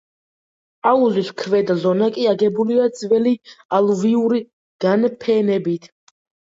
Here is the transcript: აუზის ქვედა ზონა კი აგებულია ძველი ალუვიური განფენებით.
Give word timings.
აუზის 0.91 1.29
ქვედა 1.41 1.75
ზონა 1.83 2.09
კი 2.17 2.25
აგებულია 2.33 2.89
ძველი 2.97 3.37
ალუვიური 3.81 4.45
განფენებით. 4.89 5.93